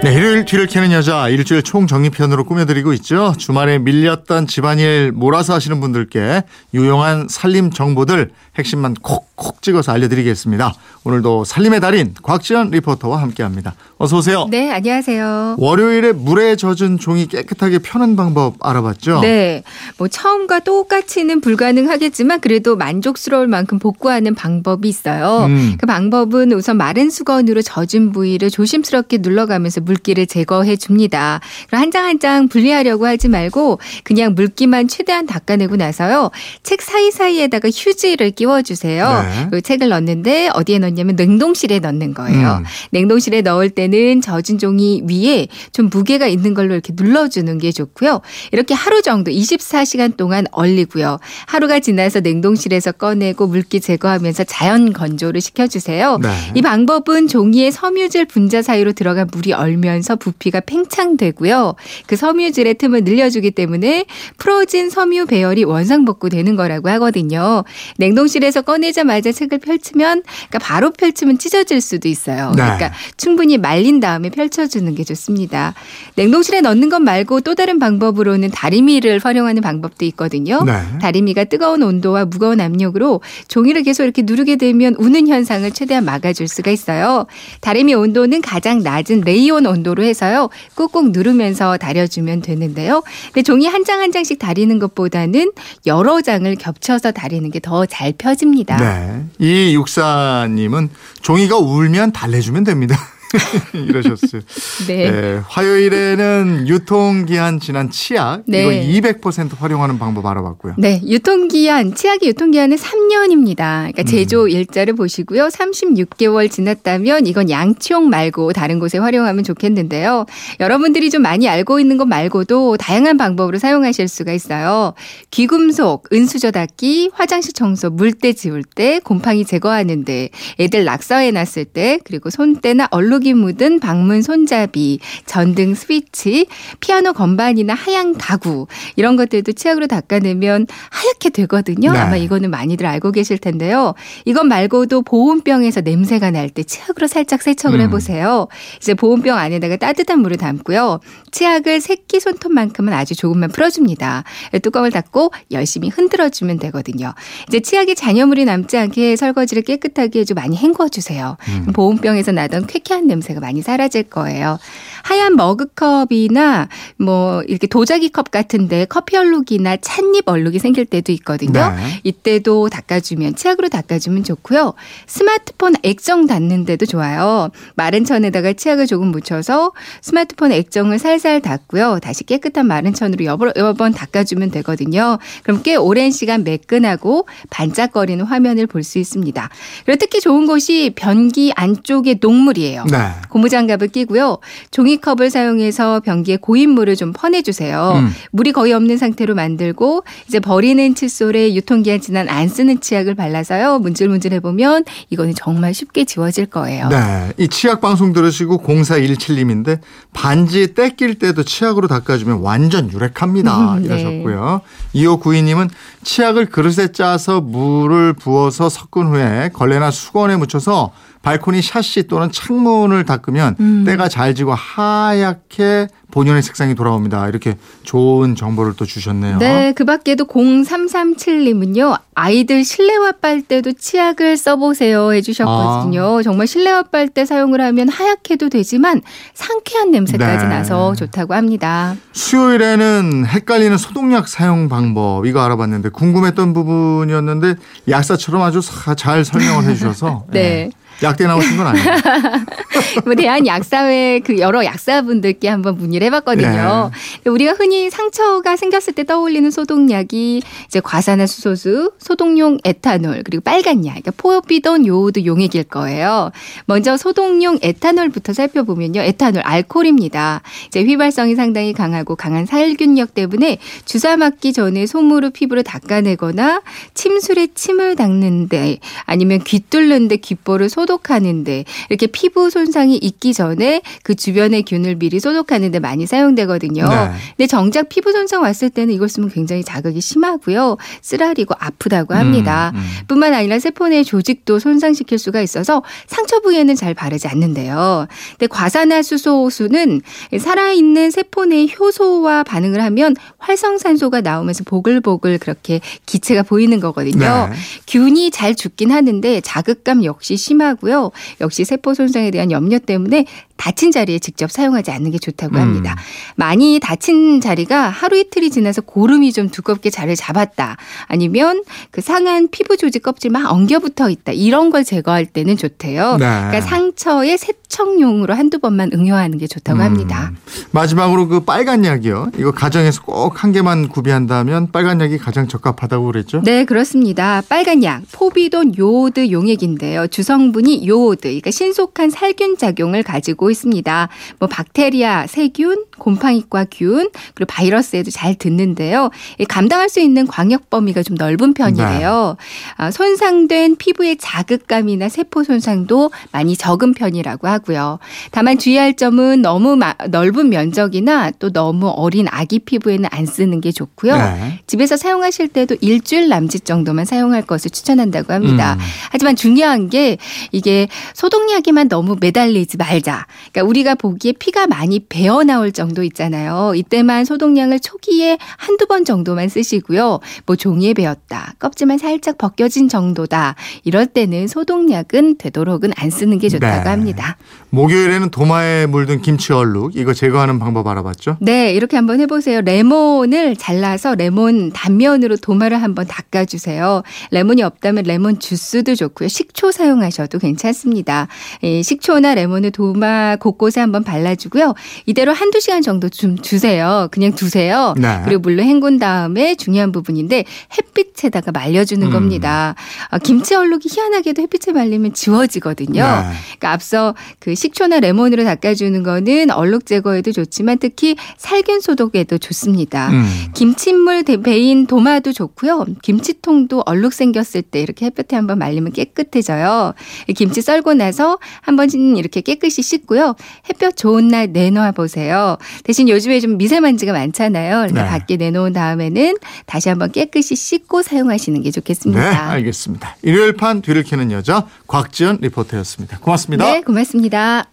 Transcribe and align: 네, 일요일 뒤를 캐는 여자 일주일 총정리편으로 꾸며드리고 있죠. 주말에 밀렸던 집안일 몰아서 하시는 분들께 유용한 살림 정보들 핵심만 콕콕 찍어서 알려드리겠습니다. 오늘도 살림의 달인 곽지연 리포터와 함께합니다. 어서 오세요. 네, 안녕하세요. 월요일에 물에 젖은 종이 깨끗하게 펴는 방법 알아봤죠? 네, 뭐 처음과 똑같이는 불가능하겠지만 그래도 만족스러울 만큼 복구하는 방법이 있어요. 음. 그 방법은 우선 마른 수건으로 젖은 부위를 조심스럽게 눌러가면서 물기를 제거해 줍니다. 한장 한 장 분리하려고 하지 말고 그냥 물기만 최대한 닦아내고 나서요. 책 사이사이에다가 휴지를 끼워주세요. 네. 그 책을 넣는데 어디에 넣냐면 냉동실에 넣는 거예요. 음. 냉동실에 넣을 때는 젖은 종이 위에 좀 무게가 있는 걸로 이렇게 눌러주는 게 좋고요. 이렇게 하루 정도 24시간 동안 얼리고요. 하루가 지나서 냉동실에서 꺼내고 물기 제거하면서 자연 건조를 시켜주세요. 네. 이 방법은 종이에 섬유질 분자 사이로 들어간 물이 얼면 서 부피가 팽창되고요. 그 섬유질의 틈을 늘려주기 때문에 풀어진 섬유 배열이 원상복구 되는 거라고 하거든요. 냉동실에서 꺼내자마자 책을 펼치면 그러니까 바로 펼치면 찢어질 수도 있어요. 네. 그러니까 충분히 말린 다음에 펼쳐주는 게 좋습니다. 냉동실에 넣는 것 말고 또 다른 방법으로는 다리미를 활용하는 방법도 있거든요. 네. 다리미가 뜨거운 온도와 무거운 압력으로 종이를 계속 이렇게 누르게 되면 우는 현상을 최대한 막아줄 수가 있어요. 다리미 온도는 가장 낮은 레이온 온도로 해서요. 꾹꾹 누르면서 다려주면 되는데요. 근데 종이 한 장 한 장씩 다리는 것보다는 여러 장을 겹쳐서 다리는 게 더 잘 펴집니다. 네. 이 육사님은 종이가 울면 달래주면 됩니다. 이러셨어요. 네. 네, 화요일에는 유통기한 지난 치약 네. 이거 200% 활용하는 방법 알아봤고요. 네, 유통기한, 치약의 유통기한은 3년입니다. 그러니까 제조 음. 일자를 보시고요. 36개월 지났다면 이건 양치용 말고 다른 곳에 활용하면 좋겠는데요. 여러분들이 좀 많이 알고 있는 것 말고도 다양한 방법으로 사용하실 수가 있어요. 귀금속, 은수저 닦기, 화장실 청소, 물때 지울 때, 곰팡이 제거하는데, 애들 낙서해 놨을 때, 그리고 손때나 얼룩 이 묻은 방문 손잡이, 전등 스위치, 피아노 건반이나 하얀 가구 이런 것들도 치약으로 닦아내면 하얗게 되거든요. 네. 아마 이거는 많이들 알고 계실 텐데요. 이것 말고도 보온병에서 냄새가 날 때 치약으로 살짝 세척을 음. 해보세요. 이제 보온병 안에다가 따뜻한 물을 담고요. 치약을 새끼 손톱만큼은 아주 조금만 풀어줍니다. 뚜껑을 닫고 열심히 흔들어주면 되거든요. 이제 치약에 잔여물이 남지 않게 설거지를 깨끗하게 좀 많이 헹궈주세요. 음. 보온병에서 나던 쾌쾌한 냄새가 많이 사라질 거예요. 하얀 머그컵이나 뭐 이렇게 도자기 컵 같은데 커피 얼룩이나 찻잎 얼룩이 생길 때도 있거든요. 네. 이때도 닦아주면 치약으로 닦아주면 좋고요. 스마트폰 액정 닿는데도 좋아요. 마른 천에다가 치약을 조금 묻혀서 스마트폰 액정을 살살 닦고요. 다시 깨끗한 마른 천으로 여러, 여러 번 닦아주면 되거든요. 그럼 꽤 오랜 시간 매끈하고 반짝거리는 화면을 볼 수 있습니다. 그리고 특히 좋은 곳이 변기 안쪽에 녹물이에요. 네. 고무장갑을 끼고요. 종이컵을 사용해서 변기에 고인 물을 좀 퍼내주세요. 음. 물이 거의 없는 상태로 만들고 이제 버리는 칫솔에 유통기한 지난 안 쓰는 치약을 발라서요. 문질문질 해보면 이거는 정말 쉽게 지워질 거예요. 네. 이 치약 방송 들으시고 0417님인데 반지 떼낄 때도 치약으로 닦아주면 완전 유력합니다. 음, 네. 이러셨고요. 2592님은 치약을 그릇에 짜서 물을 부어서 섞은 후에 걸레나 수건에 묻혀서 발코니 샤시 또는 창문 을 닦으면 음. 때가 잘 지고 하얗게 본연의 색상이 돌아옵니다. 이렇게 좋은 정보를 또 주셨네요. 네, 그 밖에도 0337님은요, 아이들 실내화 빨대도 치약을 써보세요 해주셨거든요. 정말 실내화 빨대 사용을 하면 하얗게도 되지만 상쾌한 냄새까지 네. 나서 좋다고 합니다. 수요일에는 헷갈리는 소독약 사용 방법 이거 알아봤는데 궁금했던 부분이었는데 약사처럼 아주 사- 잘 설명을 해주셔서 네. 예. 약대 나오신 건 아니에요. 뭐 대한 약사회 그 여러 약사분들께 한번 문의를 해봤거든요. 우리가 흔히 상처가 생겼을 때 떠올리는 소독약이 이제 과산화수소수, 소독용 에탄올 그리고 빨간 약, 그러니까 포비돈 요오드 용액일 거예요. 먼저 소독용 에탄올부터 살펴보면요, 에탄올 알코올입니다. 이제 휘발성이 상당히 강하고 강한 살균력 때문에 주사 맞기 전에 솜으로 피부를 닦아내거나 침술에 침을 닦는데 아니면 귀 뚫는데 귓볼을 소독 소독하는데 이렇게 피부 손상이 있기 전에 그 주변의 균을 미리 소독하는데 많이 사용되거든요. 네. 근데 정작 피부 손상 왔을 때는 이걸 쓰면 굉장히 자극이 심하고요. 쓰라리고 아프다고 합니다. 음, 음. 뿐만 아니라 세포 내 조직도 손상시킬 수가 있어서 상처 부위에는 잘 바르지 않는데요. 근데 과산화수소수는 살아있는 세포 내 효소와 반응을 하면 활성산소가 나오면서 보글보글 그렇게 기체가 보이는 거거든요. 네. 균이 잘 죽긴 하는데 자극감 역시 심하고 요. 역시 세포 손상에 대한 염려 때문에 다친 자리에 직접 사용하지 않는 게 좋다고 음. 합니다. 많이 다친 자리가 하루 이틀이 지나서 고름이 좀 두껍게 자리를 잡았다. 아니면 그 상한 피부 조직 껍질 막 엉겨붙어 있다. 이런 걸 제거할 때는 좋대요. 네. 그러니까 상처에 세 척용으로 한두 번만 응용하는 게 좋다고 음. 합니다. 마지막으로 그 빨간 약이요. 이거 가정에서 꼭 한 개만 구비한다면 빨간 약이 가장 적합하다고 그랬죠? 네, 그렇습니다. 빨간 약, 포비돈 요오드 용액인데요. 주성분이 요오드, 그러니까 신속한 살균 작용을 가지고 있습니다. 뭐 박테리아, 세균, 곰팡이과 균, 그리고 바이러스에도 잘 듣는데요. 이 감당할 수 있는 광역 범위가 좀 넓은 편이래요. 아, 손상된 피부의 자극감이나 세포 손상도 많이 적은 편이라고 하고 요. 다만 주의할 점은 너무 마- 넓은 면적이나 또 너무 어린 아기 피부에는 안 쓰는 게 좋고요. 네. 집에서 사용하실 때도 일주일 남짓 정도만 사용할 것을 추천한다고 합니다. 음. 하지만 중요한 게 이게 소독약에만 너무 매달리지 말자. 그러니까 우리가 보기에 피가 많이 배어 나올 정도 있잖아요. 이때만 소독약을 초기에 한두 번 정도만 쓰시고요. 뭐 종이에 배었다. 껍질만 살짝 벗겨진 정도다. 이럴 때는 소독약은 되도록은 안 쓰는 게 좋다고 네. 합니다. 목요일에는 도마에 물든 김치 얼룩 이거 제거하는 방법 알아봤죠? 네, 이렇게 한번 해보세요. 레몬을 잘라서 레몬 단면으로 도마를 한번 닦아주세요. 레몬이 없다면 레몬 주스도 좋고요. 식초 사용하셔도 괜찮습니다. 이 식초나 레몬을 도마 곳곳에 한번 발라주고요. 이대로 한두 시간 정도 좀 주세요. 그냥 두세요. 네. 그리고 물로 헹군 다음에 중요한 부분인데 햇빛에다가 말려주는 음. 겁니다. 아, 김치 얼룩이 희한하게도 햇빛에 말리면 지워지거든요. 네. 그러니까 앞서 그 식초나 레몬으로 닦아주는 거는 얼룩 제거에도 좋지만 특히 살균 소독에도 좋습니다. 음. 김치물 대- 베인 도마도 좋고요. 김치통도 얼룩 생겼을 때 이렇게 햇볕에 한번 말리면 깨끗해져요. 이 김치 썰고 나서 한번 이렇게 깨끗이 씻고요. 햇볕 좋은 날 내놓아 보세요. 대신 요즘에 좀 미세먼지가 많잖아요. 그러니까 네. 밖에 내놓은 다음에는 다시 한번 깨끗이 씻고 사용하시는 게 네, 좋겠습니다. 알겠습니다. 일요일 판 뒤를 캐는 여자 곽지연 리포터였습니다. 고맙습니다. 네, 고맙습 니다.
네, 0.00 0.14
일요일 0.14 0.44
뒤를 0.44 0.68
캐는 0.68 0.92
여자 0.92 1.28
일주일 1.28 1.62
총정리편으로 1.64 2.44
꾸며드리고 2.44 2.92
있죠. 2.94 3.34
주말에 3.36 3.80
밀렸던 3.80 4.46
집안일 4.46 5.10
몰아서 5.10 5.54
하시는 5.54 5.80
분들께 5.80 6.44
유용한 6.72 7.26
살림 7.28 7.72
정보들 7.72 8.30
핵심만 8.56 8.94
콕콕 8.94 9.60
찍어서 9.60 9.90
알려드리겠습니다. 9.92 10.72
오늘도 11.04 11.44
살림의 11.44 11.80
달인 11.80 12.14
곽지연 12.22 12.70
리포터와 12.70 13.20
함께합니다. 13.22 13.74
어서 13.98 14.18
오세요. 14.18 14.46
네, 14.50 14.70
안녕하세요. 14.70 15.56
월요일에 15.58 16.12
물에 16.12 16.56
젖은 16.56 16.98
종이 16.98 17.26
깨끗하게 17.26 17.78
펴는 17.78 18.14
방법 18.14 18.54
알아봤죠? 18.60 19.20
네, 19.20 19.62
뭐 19.96 20.06
처음과 20.06 20.60
똑같이는 20.60 21.40
불가능하겠지만 21.40 22.40
그래도 22.40 22.76
만족스러울 22.76 23.48
만큼 23.48 23.78
복구하는 23.78 24.34
방법이 24.34 24.88
있어요. 24.88 25.46
음. 25.46 25.76
그 25.78 25.86
방법은 25.86 26.52
우선 26.52 26.76
마른 26.76 27.10
수건으로 27.10 27.62
젖은 27.62 28.12
부위를 28.12 28.50
조심스럽게 28.50 29.18
눌러가면서 29.18 29.80
물기를 29.88 30.26
제거해 30.26 30.76
줍니다. 30.76 31.40
한장 31.70 32.04
한 32.04 32.18
장 32.18 32.48
분리하려고 32.48 33.06
하지 33.06 33.28
말고 33.28 33.78
그냥 34.02 34.34
물기만 34.34 34.88
최대한 34.88 35.24
닦아내고 35.26 35.76
나서요. 35.76 36.30
책 36.64 36.82
사이사이에다가 36.82 37.68
휴지를 37.70 38.32
끼워주세요. 38.32 39.22
네. 39.22 39.48
그 39.52 39.60
책을 39.60 39.88
넣는데 39.88 40.50
어디에 40.52 40.78
넣냐면 40.80 41.14
냉동실에 41.14 41.78
넣는 41.78 42.12
거예요. 42.14 42.58
음. 42.58 42.64
냉동실에 42.90 43.42
넣을 43.42 43.70
때는 43.70 44.20
젖은 44.20 44.58
종이 44.58 45.02
위에 45.08 45.46
좀 45.72 45.88
무게가 45.90 46.26
있는 46.26 46.54
걸로 46.54 46.74
이렇게 46.74 46.92
눌러주는 46.96 47.56
게 47.58 47.70
좋고요. 47.70 48.20
이렇게 48.50 48.74
하루 48.74 49.00
정도 49.00 49.30
24시간 49.30 50.16
동안 50.16 50.46
얼리고요. 50.50 51.18
하루가 51.46 51.78
지나서 51.78 52.18
냉동실에서 52.20 52.92
꺼내고 52.92 53.46
물기 53.46 53.80
제거하면서 53.80 54.42
자연 54.44 54.92
건조를 54.92 55.40
시켜주세요. 55.40 56.18
네. 56.18 56.28
이 56.54 56.62
방법은 56.62 57.28
종이에 57.28 57.70
섬유질 57.70 58.24
분자 58.26 58.62
사이로 58.62 58.92
들어간 58.92 59.28
물이 59.32 59.52
얼면 59.52 59.77
서 60.02 60.16
부피가 60.16 60.60
팽창되고요. 60.60 61.74
그 62.06 62.16
섬유질의 62.16 62.74
틈을 62.74 63.04
늘려주기 63.04 63.50
때문에 63.50 64.04
풀어진 64.36 64.90
섬유 64.90 65.26
배열이 65.26 65.64
원상복구 65.64 66.28
되는 66.28 66.56
거라고 66.56 66.88
하거든요. 66.90 67.64
냉동실에서 67.98 68.62
꺼내자마자 68.62 69.32
책을 69.32 69.58
펼치면 69.58 70.22
그러니까 70.22 70.58
바로 70.60 70.90
펼치면 70.90 71.38
찢어질 71.38 71.80
수도 71.80 72.08
있어요. 72.08 72.52
네. 72.56 72.62
그러니까 72.62 72.92
충분히 73.16 73.58
말린 73.58 74.00
다음에 74.00 74.30
펼쳐주는 74.30 74.94
게 74.94 75.04
좋습니다. 75.04 75.74
냉동실에 76.16 76.60
넣는 76.60 76.88
것 76.88 77.00
말고 77.00 77.40
또 77.40 77.54
다른 77.54 77.78
방법으로는 77.78 78.50
다리미를 78.50 79.18
활용하는 79.18 79.62
방법도 79.62 80.04
있거든요. 80.06 80.62
네. 80.64 80.72
다리미가 81.00 81.44
뜨거운 81.44 81.82
온도와 81.82 82.24
무거운 82.24 82.60
압력으로 82.60 83.20
종이를 83.48 83.82
계속 83.82 84.04
이렇게 84.04 84.22
누르게 84.22 84.56
되면 84.56 84.94
우는 84.98 85.28
현상을 85.28 85.70
최대한 85.72 86.04
막아줄 86.04 86.48
수가 86.48 86.70
있어요. 86.70 87.26
다리미 87.60 87.94
온도는 87.94 88.42
가장 88.42 88.82
낮은 88.82 89.22
레이온 89.22 89.66
온도로 89.68 90.02
해서요. 90.04 90.48
꾹꾹 90.74 91.10
누르면서 91.10 91.76
다려주면 91.76 92.42
되는데요. 92.42 93.02
근데 93.32 93.42
종이 93.42 93.66
한 93.66 93.84
장 93.84 93.98
한 94.00 94.12
장씩 94.12 94.38
다리는 94.38 94.78
것보다는 94.78 95.52
여러 95.86 96.20
장을 96.20 96.54
겹쳐서 96.56 97.10
다리는 97.12 97.50
게 97.50 97.58
더 97.60 97.84
잘 97.86 98.12
펴집니다. 98.16 98.76
네. 98.76 99.24
이 99.38 99.74
육사님은 99.74 100.90
종이가 101.22 101.56
울면 101.58 102.12
달래주면 102.12 102.64
됩니다. 102.64 102.96
이러셨어요. 103.74 104.42
네. 104.86 105.10
네, 105.10 105.40
화요일에는 105.46 106.66
유통기한 106.68 107.60
지난 107.60 107.90
치약 107.90 108.42
네. 108.46 108.62
이거 108.62 109.10
200% 109.10 109.58
활용하는 109.58 109.98
방법 109.98 110.26
알아봤고요. 110.26 110.74
네, 110.78 111.00
유통기한, 111.06 111.94
치약의 111.94 112.30
유통기한은 112.30 112.76
3년입니다. 112.76 113.92
그러니까 113.92 114.02
제조 114.04 114.44
음. 114.44 114.50
일자를 114.50 114.94
보시고요. 114.94 115.48
36개월 115.48 116.50
지났다면 116.50 117.26
이건 117.26 117.50
양치용 117.50 118.08
말고 118.08 118.52
다른 118.52 118.78
곳에 118.78 118.98
활용하면 118.98 119.44
좋겠는데요. 119.44 120.26
여러분들이 120.60 121.10
좀 121.10 121.22
많이 121.22 121.48
알고 121.48 121.80
있는 121.80 121.98
것 121.98 122.06
말고도 122.06 122.78
다양한 122.78 123.18
방법으로 123.18 123.58
사용하실 123.58 124.08
수가 124.08 124.32
있어요. 124.32 124.94
귀금속, 125.30 126.08
은수저 126.12 126.50
닦기, 126.50 127.10
화장실 127.12 127.52
청소, 127.52 127.90
물때 127.90 128.32
지울 128.32 128.62
때, 128.62 129.00
곰팡이 129.00 129.44
제거하는데, 129.44 130.30
애들 130.60 130.84
낙서해 130.84 131.30
놨을 131.30 131.66
때, 131.72 131.98
그리고 132.04 132.30
손때나 132.30 132.88
얼룩 132.90 133.17
이 133.26 133.34
묻은 133.34 133.80
방문 133.80 134.22
손잡이, 134.22 134.98
전등 135.26 135.74
스위치, 135.74 136.46
피아노 136.80 137.12
건반이나 137.12 137.74
하얀 137.74 138.16
가구 138.18 138.66
이런 138.96 139.16
것들도 139.16 139.52
치약으로 139.52 139.86
닦아내면 139.86 140.66
하얗게 140.90 141.30
되거든요. 141.30 141.92
네. 141.92 141.98
아마 141.98 142.16
이거는 142.16 142.50
많이들 142.50 142.84
알고 142.86 143.12
계실 143.12 143.38
텐데요. 143.38 143.94
이것 144.24 144.44
말고도 144.44 145.02
보온병에서 145.02 145.82
냄새가 145.82 146.30
날 146.30 146.48
때 146.48 146.62
치약으로 146.62 147.06
살짝 147.06 147.42
세척을 147.42 147.78
음. 147.78 147.84
해보세요. 147.84 148.48
이제 148.78 148.94
보온병 148.94 149.36
안에다가 149.36 149.76
따뜻한 149.76 150.20
물을 150.20 150.36
담고요. 150.38 151.00
치약을 151.30 151.80
새끼 151.80 152.20
손톱만큼은 152.20 152.92
아주 152.92 153.14
조금만 153.14 153.50
풀어줍니다. 153.50 154.24
뚜껑을 154.62 154.90
닫고 154.90 155.32
열심히 155.50 155.88
흔들어주면 155.90 156.58
되거든요. 156.58 157.12
이제 157.48 157.60
치약에 157.60 157.94
잔여물이 157.94 158.46
남지 158.46 158.78
않게 158.78 159.16
설거지를 159.16 159.62
깨끗하게 159.62 160.24
좀 160.24 160.36
많이 160.36 160.56
헹궈주세요. 160.56 161.36
음. 161.48 161.72
보온병에서 161.74 162.32
나던 162.32 162.66
쾌쾌한 162.66 163.07
냄새가 163.08 163.40
많이 163.40 163.62
사라질 163.62 164.04
거예요. 164.04 164.58
하얀 165.02 165.34
머그컵이나 165.36 166.68
뭐 166.98 167.42
이렇게 167.42 167.66
도자기 167.66 168.08
컵 168.10 168.30
같은데 168.30 168.84
커피 168.84 169.16
얼룩이나 169.16 169.76
찻잎 169.78 170.28
얼룩이 170.28 170.58
생길 170.58 170.84
때도 170.86 171.12
있거든요. 171.12 171.52
네. 171.52 172.00
이때도 172.04 172.68
닦아주면 172.68 173.36
치약으로 173.36 173.68
닦아주면 173.68 174.24
좋고요. 174.24 174.74
스마트폰 175.06 175.74
액정 175.82 176.26
닿는데도 176.26 176.86
좋아요. 176.86 177.50
마른 177.74 178.04
천에다가 178.04 178.52
치약을 178.52 178.86
조금 178.86 179.08
묻혀서 179.08 179.72
스마트폰 180.02 180.52
액정을 180.52 180.98
살살 180.98 181.40
닦고요. 181.40 181.98
다시 182.02 182.24
깨끗한 182.24 182.66
마른 182.66 182.92
천으로 182.92 183.24
여러, 183.24 183.52
여러 183.56 183.72
번 183.74 183.92
닦아주면 183.92 184.50
되거든요. 184.50 185.18
그럼 185.42 185.62
꽤 185.62 185.76
오랜 185.76 186.10
시간 186.10 186.44
매끈하고 186.44 187.26
반짝거리는 187.50 188.24
화면을 188.24 188.66
볼 188.66 188.78
수 188.88 188.98
있습니다. 188.98 189.50
그리고 189.84 189.98
특히 189.98 190.20
좋은 190.20 190.46
곳이 190.46 190.92
변기 190.94 191.52
안쪽에 191.56 192.18
녹물이에요. 192.20 192.84
네. 192.84 192.97
고무장갑을 193.28 193.88
끼고요. 193.88 194.38
종이컵을 194.70 195.30
사용해서 195.30 196.00
변기에 196.00 196.36
고인 196.36 196.70
물을 196.70 196.96
좀 196.96 197.12
퍼내주세요. 197.12 197.92
음. 197.96 198.12
물이 198.32 198.52
거의 198.52 198.72
없는 198.72 198.96
상태로 198.98 199.34
만들고 199.34 200.04
이제 200.28 200.40
버리는 200.40 200.94
칫솔에 200.94 201.54
유통기한 201.54 202.00
지난 202.00 202.28
안 202.28 202.48
쓰는 202.48 202.80
치약을 202.80 203.14
발라서요. 203.14 203.78
문질문질 203.78 204.32
해보면 204.34 204.84
이거는 205.10 205.34
정말 205.34 205.74
쉽게 205.74 206.04
지워질 206.04 206.46
거예요. 206.46 206.88
네. 206.88 207.32
이 207.38 207.48
치약 207.48 207.80
방송 207.80 208.12
들으시고 208.12 208.62
0417님인데 208.62 209.80
반지 210.12 210.74
떼낄 210.74 211.18
때도 211.18 211.42
치약으로 211.42 211.88
닦아주면 211.88 212.40
완전 212.40 212.90
유력합니다. 212.92 213.74
음, 213.74 213.82
네. 213.82 213.86
이러셨고요. 213.86 214.60
2592님은 214.94 215.68
치약을 216.02 216.46
그릇에 216.46 216.92
짜서 216.92 217.40
물을 217.40 218.12
부어서 218.12 218.68
섞은 218.68 219.08
후에 219.08 219.50
걸레나 219.52 219.90
수건에 219.90 220.36
묻혀서 220.36 220.92
발코니 221.22 221.62
샤시 221.62 222.04
또는 222.04 222.30
창문 222.30 222.87
을 222.92 223.04
닦으면 223.04 223.56
음. 223.60 223.84
때가 223.86 224.08
잘 224.08 224.34
지고 224.34 224.54
하얗게 224.54 225.88
본연의 226.10 226.42
색상이 226.42 226.74
돌아옵니다. 226.74 227.28
이렇게 227.28 227.56
좋은 227.82 228.34
정보를 228.34 228.72
또 228.76 228.86
주셨네요. 228.86 229.38
네, 229.38 229.72
그 229.76 229.84
밖에도 229.84 230.26
0337님은요, 230.26 232.00
아이들 232.14 232.64
실내화 232.64 233.12
빨대도 233.20 233.72
치약을 233.74 234.36
써보세요 234.36 235.12
해주셨거든요. 235.12 236.22
정말 236.22 236.46
실내화 236.46 236.84
빨대 236.84 237.24
사용을 237.26 237.60
하면 237.60 237.88
하얗게도 237.88 238.48
되지만 238.48 239.02
상쾌한 239.34 239.90
냄새까지 239.90 240.44
네. 240.44 240.48
나서 240.50 240.94
좋다고 240.94 241.34
합니다. 241.34 241.94
수요일에는 242.12 243.26
헷갈리는 243.26 243.76
소독약 243.76 244.28
사용 244.28 244.68
방법 244.68 245.26
이거 245.26 245.40
알아봤는데 245.42 245.90
궁금했던 245.90 246.52
부분이었는데 246.54 247.56
약사처럼 247.88 248.42
아주 248.42 248.60
사- 248.62 248.94
잘 248.94 249.24
설명을 249.24 249.64
해주셔서 249.70 250.24
네. 250.30 250.38
예. 250.40 250.70
약대 251.02 251.26
나오신 251.26 251.56
건 251.56 251.68
아니에요. 251.68 251.86
뭐 253.04 253.14
대한 253.14 253.46
약사회 253.46 254.20
그 254.20 254.38
여러 254.38 254.64
약사분들께 254.64 255.48
한번 255.48 255.76
문의를 255.76 256.06
해봤거든요. 256.06 256.90
우리가 257.24 257.52
흔히 257.52 257.90
상처가 257.90 258.56
생겼을 258.56 258.94
때 258.94 259.04
떠올리는 259.04 259.48
소독약이 259.50 260.42
이제 260.66 260.80
과산화수소수, 260.80 261.92
소독용 261.98 262.58
에탄올 262.64 263.22
그리고 263.24 263.42
빨간 263.42 263.86
약, 263.86 263.92
그러니까 263.92 264.12
포비돈 264.16 264.86
요오드 264.86 265.24
용액일 265.24 265.64
거예요. 265.64 266.32
먼저 266.66 266.96
소독용 266.96 267.58
에탄올부터 267.62 268.32
살펴보면요, 268.32 269.00
에탄올 269.00 269.42
알코올입니다. 269.44 270.42
이제 270.66 270.82
휘발성이 270.82 271.36
상당히 271.36 271.72
강하고 271.72 272.16
강한 272.16 272.46
살균력 272.46 273.14
때문에 273.14 273.58
주사 273.84 274.16
맞기 274.16 274.52
전에 274.52 274.86
솜으로 274.86 275.30
피부를 275.30 275.62
닦아내거나 275.62 276.62
침술에 276.94 277.48
침을 277.54 277.96
닦는데 277.96 278.78
아니면 279.04 279.40
귀 279.44 279.60
뚫는데 279.60 280.16
귓볼을 280.16 280.68
소독 280.68 280.87
소독하는데 280.88 281.64
이렇게 281.90 282.06
피부 282.06 282.48
손상이 282.48 282.96
있기 282.96 283.34
전에 283.34 283.82
그 284.02 284.14
주변의 284.14 284.62
균을 284.62 284.96
미리 284.96 285.20
소독하는데 285.20 285.78
많이 285.80 286.06
사용되거든요. 286.06 286.88
네. 286.88 287.10
근데 287.36 287.46
정작 287.46 287.88
피부 287.88 288.12
손상 288.12 288.42
왔을 288.42 288.70
때는 288.70 288.94
이걸 288.94 289.08
쓰면 289.08 289.30
굉장히 289.30 289.62
자극이 289.62 290.00
심하고요. 290.00 290.78
쓰라리고 291.02 291.54
아프다고 291.58 292.14
합니다. 292.14 292.72
음, 292.74 292.78
음. 292.78 293.06
뿐만 293.06 293.34
아니라 293.34 293.58
세포 293.58 293.88
내 293.88 294.02
조직도 294.02 294.58
손상시킬 294.58 295.18
수가 295.18 295.42
있어서 295.42 295.82
상처 296.06 296.40
부위에는 296.40 296.74
잘 296.74 296.94
바르지 296.94 297.28
않는데요. 297.28 298.06
근데 298.30 298.46
과산화수소수는 298.46 300.00
살아있는 300.38 301.10
세포 301.10 301.44
내 301.44 301.66
효소와 301.66 302.44
반응을 302.44 302.82
하면 302.82 303.14
활성산소가 303.38 304.22
나오면서 304.22 304.64
보글보글 304.64 305.38
그렇게 305.38 305.80
기체가 306.06 306.42
보이는 306.42 306.80
거거든요. 306.80 307.48
네. 307.50 307.56
균이 307.86 308.30
잘 308.30 308.54
죽긴 308.54 308.90
하는데 308.90 309.40
자극감 309.40 310.04
역시 310.04 310.36
심하고 310.36 310.77
요. 310.86 311.10
역시 311.40 311.64
세포 311.64 311.94
손상에 311.94 312.30
대한 312.30 312.50
염려 312.50 312.78
때문에 312.78 313.26
다친 313.56 313.90
자리에 313.90 314.18
직접 314.18 314.50
사용하지 314.50 314.90
않는 314.92 315.10
게 315.10 315.18
좋다고 315.18 315.56
음. 315.56 315.60
합니다. 315.60 315.96
많이 316.36 316.78
다친 316.80 317.40
자리가 317.40 317.88
하루 317.88 318.16
이틀이 318.18 318.50
지나서 318.50 318.82
고름이 318.82 319.32
좀 319.32 319.48
두껍게 319.48 319.90
자리를 319.90 320.16
잡았다. 320.16 320.76
아니면 321.06 321.64
그 321.90 322.00
상한 322.00 322.48
피부 322.48 322.76
조직 322.76 323.02
껍질 323.02 323.30
막 323.30 323.50
엉겨붙어 323.50 324.10
있다. 324.10 324.32
이런 324.32 324.70
걸 324.70 324.84
제거할 324.84 325.26
때는 325.26 325.56
좋대요. 325.56 326.12
네. 326.18 326.26
그러니까 326.26 326.60
상처에 326.60 327.36
세 327.36 327.52
척용으로 327.68 328.34
한두 328.34 328.58
번만 328.58 328.90
응용하는 328.92 329.38
게 329.38 329.46
좋다고 329.46 329.78
음. 329.80 329.84
합니다. 329.84 330.32
마지막으로 330.72 331.28
그 331.28 331.40
빨간 331.40 331.84
약이요. 331.84 332.32
이거 332.38 332.50
가정에서 332.52 333.02
꼭 333.02 333.28
한 333.38 333.52
개만 333.52 333.88
구비한다면 333.88 334.72
빨간 334.72 335.00
약이 335.00 335.18
가장 335.18 335.46
적합하다고 335.48 336.06
그랬죠? 336.06 336.40
네, 336.44 336.64
그렇습니다. 336.64 337.42
빨간 337.48 337.84
약, 337.84 338.02
포비돈 338.12 338.76
요오드 338.78 339.30
용액인데요. 339.30 340.08
주성분이 340.08 340.88
요오드, 340.88 341.22
그러니까 341.22 341.50
신속한 341.50 342.10
살균 342.10 342.56
작용을 342.56 343.02
가지고 343.02 343.50
있습니다. 343.50 344.08
뭐 344.40 344.48
박테리아, 344.48 345.26
세균, 345.26 345.84
곰팡이과 345.98 346.66
균, 346.70 347.10
그리고 347.34 347.46
바이러스에도 347.48 348.10
잘 348.10 348.34
듣는데요. 348.34 349.10
이 349.38 349.44
감당할 349.44 349.88
수 349.88 350.00
있는 350.00 350.26
광역 350.26 350.70
범위가 350.70 351.02
좀 351.02 351.16
넓은 351.16 351.54
편이래요. 351.54 352.36
아, 352.76 352.90
손상된 352.90 353.76
피부의 353.76 354.16
자극감이나 354.18 355.08
세포 355.08 355.44
손상도 355.44 356.10
많이 356.32 356.56
적은 356.56 356.94
편이라고 356.94 357.46
하고 357.46 357.57
요. 357.74 357.98
다만 358.30 358.58
주의할 358.58 358.94
점은 358.94 359.42
너무 359.42 359.76
마- 359.76 359.94
넓은 360.08 360.48
면적이나 360.50 361.30
또 361.38 361.50
너무 361.52 361.88
어린 361.88 362.26
아기 362.30 362.58
피부에는 362.58 363.08
안 363.12 363.26
쓰는 363.26 363.60
게 363.60 363.72
좋고요. 363.72 364.16
네. 364.16 364.60
집에서 364.66 364.96
사용하실 364.96 365.48
때도 365.48 365.76
일주일 365.80 366.28
남짓 366.28 366.64
정도만 366.64 367.04
사용할 367.04 367.42
것을 367.42 367.70
추천한다고 367.70 368.32
합니다. 368.32 368.74
음. 368.78 368.84
하지만 369.10 369.36
중요한 369.36 369.88
게 369.88 370.18
이게 370.52 370.88
소독약에만 371.14 371.88
너무 371.88 372.16
매달리지 372.20 372.76
말자. 372.76 373.26
그러니까 373.52 373.68
우리가 373.68 373.94
보기에 373.94 374.32
피가 374.32 374.66
많이 374.66 375.00
배어 375.00 375.42
나올 375.44 375.72
정도 375.72 376.02
있잖아요. 376.04 376.72
이때만 376.74 377.24
소독약을 377.24 377.80
초기에 377.80 378.38
한두 378.56 378.86
번 378.86 379.04
정도만 379.04 379.48
쓰시고요. 379.48 380.20
뭐 380.46 380.56
종이에 380.56 380.94
배었다. 380.94 381.54
껍질만 381.58 381.98
살짝 381.98 382.38
벗겨진 382.38 382.88
정도다. 382.88 383.54
이럴 383.84 384.06
때는 384.06 384.46
소독약은 384.48 385.38
되도록은 385.38 385.92
안 385.96 386.10
쓰는 386.10 386.38
게 386.38 386.48
좋다고 386.48 386.84
네. 386.84 386.88
합니다. 386.90 387.36
목요일에는 387.70 388.30
도마에 388.30 388.86
물든 388.86 389.20
김치 389.20 389.52
얼룩 389.52 389.96
이거 389.96 390.14
제거하는 390.14 390.58
방법 390.58 390.86
알아봤죠? 390.86 391.36
네, 391.40 391.72
이렇게 391.72 391.96
한번 391.96 392.18
해보세요. 392.20 392.62
레몬을 392.62 393.56
잘라서 393.56 394.14
레몬 394.14 394.72
단면으로 394.72 395.36
도마를 395.36 395.82
한번 395.82 396.06
닦아주세요. 396.06 397.02
레몬이 397.30 397.62
없다면 397.62 398.04
레몬 398.04 398.38
주스도 398.38 398.94
좋고요. 398.94 399.28
식초 399.28 399.70
사용하셔도 399.70 400.38
괜찮습니다. 400.38 401.28
이 401.62 401.82
식초나 401.82 402.34
레몬을 402.34 402.70
도마 402.70 403.36
곳곳에 403.36 403.80
한번 403.80 404.02
발라주고요. 404.02 404.74
이대로 405.04 405.32
한두 405.32 405.60
시간 405.60 405.82
정도 405.82 406.08
좀 406.08 406.38
주세요. 406.38 407.08
그냥 407.10 407.32
두세요. 407.34 407.94
네. 407.98 408.22
그리고 408.24 408.40
물로 408.40 408.62
헹군 408.62 408.98
다음에 408.98 409.54
중요한 409.56 409.92
부분인데 409.92 410.44
햇빛에다가 410.76 411.52
말려주는 411.52 412.06
음. 412.06 412.12
겁니다. 412.12 412.74
아, 413.10 413.18
김치 413.18 413.54
얼룩이 413.54 413.82
희한하게도 413.90 414.40
햇빛에 414.42 414.72
말리면 414.72 415.12
지워지거든요. 415.12 416.02
네. 416.02 416.22
그러니까 416.58 416.72
앞서 416.72 417.14
그 417.40 417.54
식초나 417.54 418.00
레몬으로 418.00 418.44
닦아주는 418.44 419.02
거는 419.02 419.50
얼룩 419.50 419.86
제거에도 419.86 420.32
좋지만 420.32 420.78
특히 420.78 421.16
살균 421.36 421.80
소독에도 421.80 422.38
좋습니다. 422.38 423.10
음. 423.10 423.24
김치물 423.54 424.24
대- 424.24 424.38
베인 424.38 424.86
도마도 424.86 425.32
좋고요. 425.32 425.86
김치통도 426.02 426.82
얼룩 426.86 427.12
생겼을 427.12 427.62
때 427.62 427.80
이렇게 427.80 428.06
햇볕에 428.06 428.34
한번 428.34 428.58
말리면 428.58 428.92
깨끗해져요. 428.92 429.94
이 430.26 430.32
김치 430.34 430.60
썰고 430.62 430.94
나서 430.94 431.38
한번 431.60 431.88
이렇게 432.16 432.40
깨끗이 432.40 432.82
씻고요. 432.82 433.36
햇볕 433.70 433.96
좋은 433.96 434.28
날 434.28 434.48
내놓아 434.52 434.90
보세요. 434.92 435.58
대신 435.84 436.08
요즘에 436.08 436.40
좀 436.40 436.56
미세먼지가 436.58 437.12
많잖아요. 437.12 437.76
그러니까 437.76 438.02
네. 438.02 438.08
밖에 438.08 438.36
내놓은 438.36 438.72
다음에는 438.72 439.34
다시 439.66 439.88
한번 439.88 440.10
깨끗이 440.10 440.54
씻고 440.56 441.02
사용하시는 441.02 441.62
게 441.62 441.68
네, 441.68 441.70
좋겠습니다. 441.70 442.50
알겠습니다. 442.50 443.16
일요일 443.22 443.52
판 443.54 443.80
뒤를 443.82 444.02
캐는 444.02 444.32
여자 444.32 444.66
곽지연 444.86 445.38
리포터였습니다. 445.40 446.18
고맙습니다. 446.18 446.64
네, 446.64 446.80
고맙습 446.80 447.20
니다. 447.28 447.68